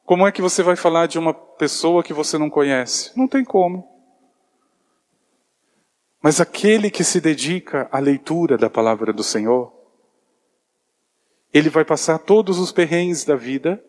Como 0.04 0.26
é 0.26 0.30
que 0.30 0.42
você 0.42 0.62
vai 0.62 0.76
falar 0.76 1.06
de 1.06 1.18
uma 1.18 1.34
pessoa 1.34 2.04
que 2.04 2.12
você 2.12 2.38
não 2.38 2.50
conhece? 2.50 3.10
Não 3.18 3.26
tem 3.26 3.44
como. 3.44 3.95
Mas 6.26 6.40
aquele 6.40 6.90
que 6.90 7.04
se 7.04 7.20
dedica 7.20 7.88
à 7.92 8.00
leitura 8.00 8.58
da 8.58 8.68
palavra 8.68 9.12
do 9.12 9.22
Senhor, 9.22 9.72
ele 11.54 11.70
vai 11.70 11.84
passar 11.84 12.18
todos 12.18 12.58
os 12.58 12.72
perrengues 12.72 13.24
da 13.24 13.36
vida, 13.36 13.80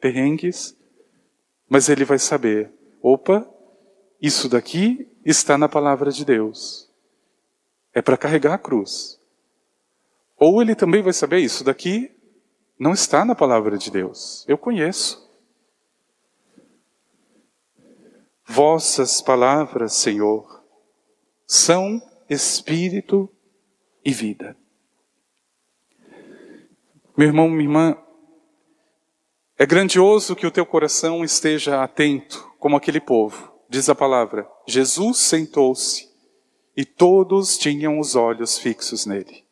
perrengues, 0.00 0.76
mas 1.68 1.88
ele 1.88 2.04
vai 2.04 2.18
saber: 2.18 2.72
opa, 3.00 3.48
isso 4.20 4.48
daqui 4.48 5.08
está 5.24 5.56
na 5.56 5.68
palavra 5.68 6.10
de 6.10 6.24
Deus. 6.24 6.90
É 7.92 8.02
para 8.02 8.16
carregar 8.16 8.54
a 8.54 8.58
cruz. 8.58 9.20
Ou 10.36 10.60
ele 10.60 10.74
também 10.74 11.00
vai 11.00 11.12
saber: 11.12 11.38
isso 11.38 11.62
daqui 11.62 12.10
não 12.76 12.92
está 12.92 13.24
na 13.24 13.36
palavra 13.36 13.78
de 13.78 13.92
Deus. 13.92 14.44
Eu 14.48 14.58
conheço. 14.58 15.30
Vossas 18.44 19.22
palavras, 19.22 19.92
Senhor, 19.92 20.63
são 21.46 22.00
espírito 22.28 23.30
e 24.04 24.12
vida. 24.12 24.56
Meu 27.16 27.28
irmão, 27.28 27.48
minha 27.48 27.62
irmã, 27.62 27.96
é 29.56 29.64
grandioso 29.64 30.34
que 30.34 30.46
o 30.46 30.50
teu 30.50 30.66
coração 30.66 31.24
esteja 31.24 31.82
atento, 31.82 32.52
como 32.58 32.76
aquele 32.76 33.00
povo. 33.00 33.52
Diz 33.68 33.88
a 33.88 33.94
palavra: 33.94 34.48
Jesus 34.66 35.18
sentou-se 35.18 36.08
e 36.76 36.84
todos 36.84 37.56
tinham 37.56 38.00
os 38.00 38.16
olhos 38.16 38.58
fixos 38.58 39.06
nele. 39.06 39.44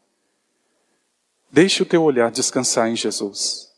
Deixe 1.51 1.83
o 1.83 1.87
teu 1.87 2.03
olhar 2.03 2.31
descansar 2.31 2.89
em 2.89 2.97
Jesus. 2.97 3.71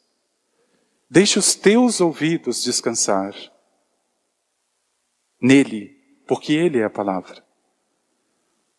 Deixe 1.11 1.39
os 1.39 1.55
teus 1.55 2.01
ouvidos 2.01 2.63
descansar 2.63 3.35
nele, 5.41 5.95
porque 6.27 6.55
ele 6.55 6.79
é 6.79 6.85
a 6.85 6.91
palavra. 6.91 7.44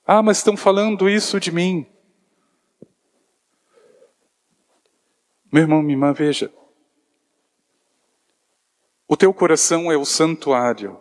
Ah, 0.06 0.22
mas 0.22 0.38
estão 0.38 0.56
falando 0.56 1.10
isso 1.10 1.40
de 1.40 1.52
mim. 1.52 1.88
Meu 5.52 5.64
irmão, 5.64 5.82
minha 5.82 5.94
irmã, 5.94 6.14
veja. 6.14 6.54
O 9.08 9.18
teu 9.18 9.34
coração 9.34 9.92
é 9.92 9.98
o 9.98 10.06
santuário. 10.06 11.00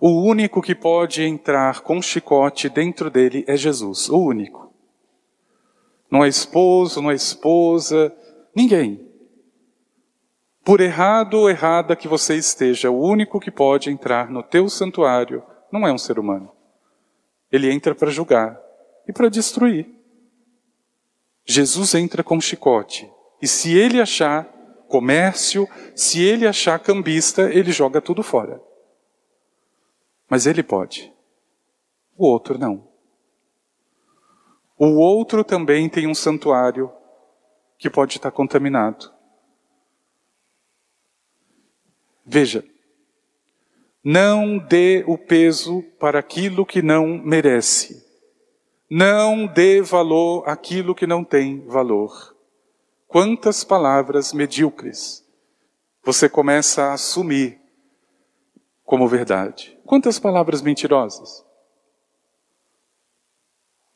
O 0.00 0.22
único 0.22 0.60
que 0.60 0.74
pode 0.74 1.22
entrar 1.22 1.80
com 1.80 2.02
chicote 2.02 2.68
dentro 2.68 3.10
dele 3.10 3.44
é 3.46 3.56
Jesus, 3.56 4.10
o 4.10 4.18
único. 4.18 4.74
Não 6.10 6.24
é 6.24 6.28
esposo, 6.28 7.00
não 7.00 7.10
é 7.10 7.14
esposa, 7.14 8.14
ninguém. 8.54 9.06
Por 10.64 10.80
errado 10.80 11.34
ou 11.34 11.48
errada 11.48 11.96
que 11.96 12.08
você 12.08 12.34
esteja, 12.36 12.90
o 12.90 13.00
único 13.00 13.40
que 13.40 13.50
pode 13.50 13.90
entrar 13.90 14.30
no 14.30 14.42
teu 14.42 14.68
santuário 14.68 15.42
não 15.70 15.86
é 15.86 15.92
um 15.92 15.98
ser 15.98 16.18
humano. 16.18 16.55
Ele 17.56 17.72
entra 17.72 17.94
para 17.94 18.10
julgar 18.10 18.60
e 19.08 19.12
para 19.12 19.30
destruir. 19.30 19.88
Jesus 21.44 21.94
entra 21.94 22.22
com 22.22 22.40
chicote. 22.40 23.10
E 23.40 23.48
se 23.48 23.76
ele 23.76 24.00
achar 24.00 24.44
comércio, 24.88 25.68
se 25.94 26.22
ele 26.22 26.46
achar 26.46 26.78
cambista, 26.78 27.50
ele 27.50 27.72
joga 27.72 28.00
tudo 28.00 28.22
fora. 28.22 28.60
Mas 30.28 30.46
ele 30.46 30.62
pode. 30.62 31.12
O 32.16 32.26
outro 32.26 32.58
não. 32.58 32.86
O 34.78 34.96
outro 34.96 35.42
também 35.42 35.88
tem 35.88 36.06
um 36.06 36.14
santuário 36.14 36.92
que 37.78 37.88
pode 37.88 38.16
estar 38.16 38.30
contaminado. 38.30 39.10
Veja, 42.24 42.64
não 44.08 44.56
dê 44.56 45.02
o 45.04 45.18
peso 45.18 45.82
para 45.98 46.20
aquilo 46.20 46.64
que 46.64 46.80
não 46.80 47.18
merece. 47.18 48.06
Não 48.88 49.48
dê 49.48 49.82
valor 49.82 50.48
àquilo 50.48 50.94
que 50.94 51.08
não 51.08 51.24
tem 51.24 51.66
valor. 51.66 52.36
Quantas 53.08 53.64
palavras 53.64 54.32
medíocres 54.32 55.26
você 56.04 56.28
começa 56.28 56.84
a 56.84 56.92
assumir 56.92 57.60
como 58.84 59.08
verdade? 59.08 59.76
Quantas 59.84 60.20
palavras 60.20 60.62
mentirosas? 60.62 61.44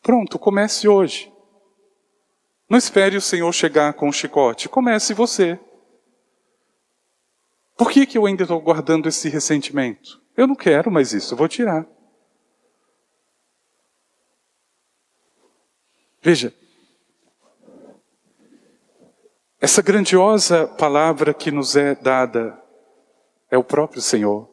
Pronto, 0.02 0.40
comece 0.40 0.88
hoje. 0.88 1.32
Não 2.68 2.76
espere 2.76 3.16
o 3.16 3.20
Senhor 3.22 3.52
chegar 3.52 3.92
com 3.92 4.08
o 4.08 4.12
chicote, 4.12 4.68
comece 4.68 5.14
você. 5.14 5.56
Por 7.80 7.90
que, 7.90 8.04
que 8.04 8.18
eu 8.18 8.26
ainda 8.26 8.42
estou 8.42 8.60
guardando 8.60 9.08
esse 9.08 9.30
ressentimento? 9.30 10.20
Eu 10.36 10.46
não 10.46 10.54
quero 10.54 10.90
mais 10.90 11.14
isso, 11.14 11.32
eu 11.32 11.38
vou 11.38 11.48
tirar. 11.48 11.86
Veja, 16.20 16.52
essa 19.58 19.80
grandiosa 19.80 20.66
palavra 20.66 21.32
que 21.32 21.50
nos 21.50 21.74
é 21.74 21.94
dada 21.94 22.62
é 23.50 23.56
o 23.56 23.64
próprio 23.64 24.02
Senhor. 24.02 24.46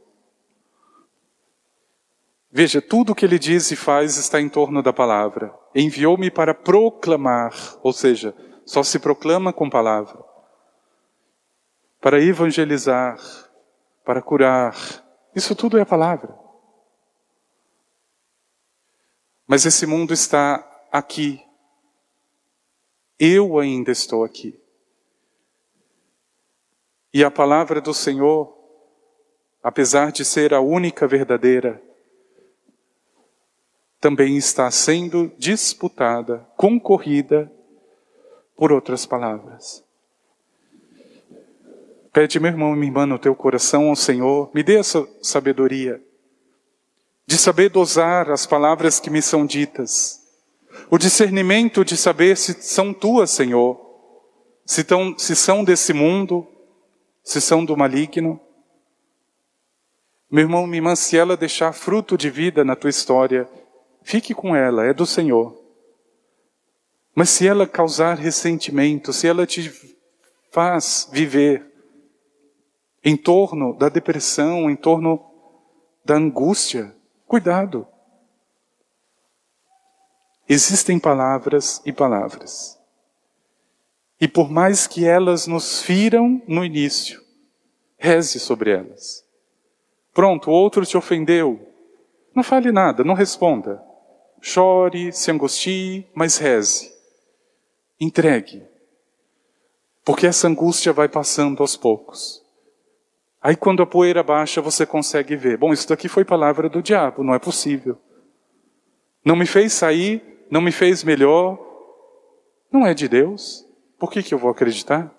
Veja, 2.50 2.82
tudo 2.82 3.12
o 3.12 3.16
que 3.16 3.26
ele 3.26 3.38
diz 3.38 3.70
e 3.72 3.76
faz 3.76 4.16
está 4.16 4.40
em 4.40 4.48
torno 4.48 4.82
da 4.82 4.94
palavra. 4.94 5.54
Enviou-me 5.76 6.32
para 6.32 6.54
proclamar, 6.54 7.54
ou 7.84 7.92
seja, 7.92 8.34
só 8.66 8.84
se 8.84 8.98
proclama 9.00 9.52
com 9.52 9.70
palavra 9.70 10.27
para 12.00 12.22
evangelizar, 12.22 13.18
para 14.06 14.22
curar. 14.22 14.76
Isso 15.36 15.56
tudo 15.56 15.78
é 15.78 15.82
a 15.82 15.86
palavra. 15.86 16.38
Mas 19.46 19.66
esse 19.66 19.86
mundo 19.86 20.14
está 20.14 20.66
aqui. 20.92 21.42
Eu 23.20 23.58
ainda 23.58 23.92
estou 23.92 24.24
aqui. 24.24 24.60
E 27.14 27.24
a 27.24 27.32
palavra 27.32 27.80
do 27.82 27.94
Senhor, 27.94 28.56
apesar 29.64 30.12
de 30.12 30.24
ser 30.26 30.54
a 30.54 30.60
única 30.60 31.08
verdadeira, 31.08 31.82
também 34.00 34.38
está 34.38 34.70
sendo 34.70 35.32
disputada, 35.38 36.48
concorrida 36.56 37.52
por 38.56 38.72
outras 38.72 39.06
palavras. 39.06 39.87
Pede, 42.18 42.40
meu 42.40 42.50
irmão 42.50 42.74
e 42.74 42.76
minha 42.76 42.90
irmã, 42.90 43.06
no 43.06 43.20
teu 43.20 43.36
coração 43.36 43.90
ao 43.90 43.96
Senhor, 43.96 44.50
me 44.52 44.64
dê 44.64 44.78
essa 44.78 45.08
sabedoria 45.22 46.02
de 47.28 47.38
saber 47.38 47.70
dosar 47.70 48.32
as 48.32 48.44
palavras 48.44 49.00
que 49.00 49.12
me 49.12 49.22
são 49.22 49.46
ditas, 49.46 50.20
o 50.90 50.98
discernimento 50.98 51.86
de 51.86 51.96
saber 51.96 52.36
se 52.36 52.54
são 52.60 52.92
tuas, 52.92 53.30
Senhor, 53.30 53.80
se, 54.66 54.84
tão, 54.84 55.16
se 55.16 55.36
são 55.36 55.64
desse 55.64 55.94
mundo, 55.94 56.48
se 57.24 57.40
são 57.40 57.64
do 57.64 57.78
maligno. 57.78 58.42
Meu 60.28 60.42
irmão, 60.46 60.66
minha 60.66 60.80
irmã, 60.80 60.96
se 60.96 61.16
ela 61.16 61.38
deixar 61.38 61.72
fruto 61.72 62.18
de 62.18 62.32
vida 62.32 62.66
na 62.66 62.76
tua 62.76 62.90
história, 62.90 63.48
fique 64.02 64.34
com 64.34 64.56
ela, 64.56 64.88
é 64.88 64.92
do 64.92 65.06
Senhor. 65.06 65.56
Mas 67.14 67.30
se 67.30 67.48
ela 67.48 67.68
causar 67.68 68.18
ressentimento, 68.18 69.14
se 69.14 69.28
ela 69.28 69.46
te 69.46 69.72
faz 70.50 71.08
viver 71.12 71.67
em 73.08 73.16
torno 73.16 73.74
da 73.74 73.88
depressão, 73.88 74.70
em 74.70 74.76
torno 74.76 75.32
da 76.04 76.16
angústia, 76.16 76.94
cuidado. 77.26 77.88
Existem 80.46 81.00
palavras 81.00 81.82
e 81.86 81.94
palavras. 81.94 82.78
E 84.20 84.28
por 84.28 84.52
mais 84.52 84.88
que 84.88 85.06
elas 85.06 85.48
nos 85.48 85.82
firam 85.82 86.42
no 86.50 86.66
início, 86.66 87.24
reze 87.98 88.42
sobre 88.42 88.72
elas. 88.72 89.26
Pronto, 90.14 90.52
o 90.52 90.54
outro 90.54 90.86
te 90.86 90.98
ofendeu. 90.98 91.66
Não 92.36 92.44
fale 92.44 92.74
nada, 92.74 93.06
não 93.06 93.14
responda. 93.14 93.82
Chore, 94.42 95.14
se 95.14 95.32
angustie, 95.32 96.06
mas 96.14 96.36
reze. 96.36 96.94
Entregue. 98.02 98.66
Porque 100.04 100.28
essa 100.28 100.50
angústia 100.50 100.92
vai 100.92 101.08
passando 101.08 101.64
aos 101.64 101.78
poucos. 101.78 102.46
Aí 103.48 103.56
quando 103.56 103.82
a 103.82 103.88
poeira 103.88 104.22
baixa, 104.22 104.62
você 104.62 104.86
consegue 104.86 105.34
ver. 105.38 105.56
Bom, 105.56 105.72
isso 105.72 105.88
daqui 105.88 106.10
foi 106.10 106.26
palavra 106.26 106.68
do 106.68 106.82
diabo, 106.82 107.24
não 107.24 107.34
é 107.34 107.40
possível. 107.40 107.98
Não 109.24 109.38
me 109.38 109.46
fez 109.46 109.72
sair, 109.72 110.22
não 110.52 110.60
me 110.60 110.70
fez 110.70 111.02
melhor. 111.02 111.58
Não 112.70 112.86
é 112.86 112.94
de 112.94 113.08
Deus. 113.08 113.66
Por 113.98 114.12
que, 114.12 114.22
que 114.22 114.34
eu 114.34 114.38
vou 114.38 114.52
acreditar? 114.52 115.16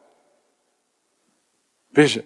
Veja, 1.90 2.22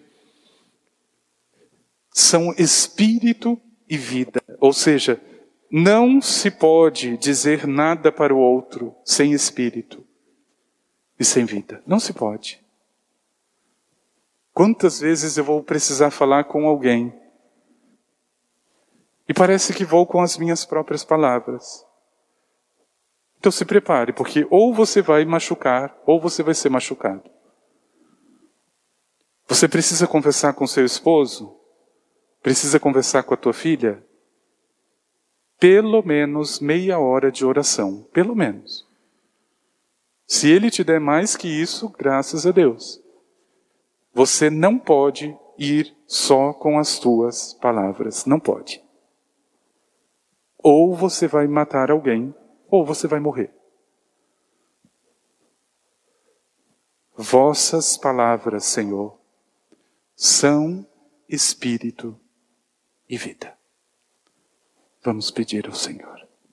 são 2.11 2.53
espírito 2.59 3.57
e 3.89 3.97
vida. 3.97 4.43
Ou 4.59 4.73
seja, 4.73 5.23
não 5.71 6.21
se 6.21 6.51
pode 6.51 7.17
dizer 7.17 7.65
nada 7.65 8.11
para 8.11 8.35
o 8.35 8.41
outro 8.41 8.93
sem 9.05 9.33
espírito 9.35 10.05
e 11.17 11.25
sem 11.25 11.45
vida. 11.45 11.81
Não 11.87 12.01
se 12.01 12.13
pode. 12.13 12.62
Quantas 14.53 15.01
vezes 15.01 15.37
eu 15.39 15.45
vou 15.45 15.63
precisar 15.63 16.11
falar 16.11 16.45
com 16.45 16.67
alguém 16.67 17.19
e 19.29 19.33
parece 19.33 19.73
que 19.73 19.85
vou 19.85 20.07
com 20.07 20.21
as 20.21 20.37
minhas 20.37 20.65
próprias 20.65 21.05
palavras. 21.05 21.87
Então 23.39 23.51
se 23.51 23.65
prepare, 23.65 24.13
porque 24.13 24.47
ou 24.51 24.75
você 24.75 25.01
vai 25.01 25.25
machucar, 25.25 25.97
ou 26.07 26.21
você 26.21 26.43
vai 26.43 26.55
ser 26.55 26.69
machucado. 26.69 27.29
Você 29.49 29.67
precisa 29.67 30.07
conversar 30.07 30.53
com 30.53 30.67
seu 30.67 30.85
esposo? 30.85 31.59
Precisa 32.43 32.79
conversar 32.79 33.23
com 33.23 33.35
a 33.35 33.37
tua 33.37 33.53
filha? 33.53 34.05
Pelo 35.59 36.03
menos 36.03 36.61
meia 36.61 36.99
hora 36.99 37.33
de 37.33 37.45
oração, 37.45 38.07
pelo 38.13 38.35
menos. 38.37 38.87
Se 40.27 40.51
ele 40.51 40.71
te 40.71 40.85
der 40.85 41.01
mais 41.01 41.37
que 41.37 41.49
isso, 41.49 41.89
graças 41.89 42.47
a 42.47 42.51
Deus. 42.51 43.02
Você 44.13 44.51
não 44.51 44.79
pode 44.79 45.37
ir 45.59 45.97
só 46.07 46.53
com 46.53 46.79
as 46.79 46.99
tuas 46.99 47.55
palavras, 47.55 48.27
não 48.27 48.39
pode. 48.39 48.83
Ou 50.59 50.95
você 50.95 51.27
vai 51.27 51.47
matar 51.47 51.91
alguém, 51.91 52.35
ou 52.69 52.85
você 52.85 53.09
vai 53.09 53.21
morrer. 53.21 53.55
Vossas 57.17 57.97
palavras, 57.97 58.65
Senhor, 58.65 59.19
são 60.15 60.87
espírito 61.29 62.19
e 63.09 63.17
vida. 63.17 63.57
Vamos 65.03 65.31
pedir 65.31 65.67
ao 65.67 65.75
Senhor. 65.75 66.12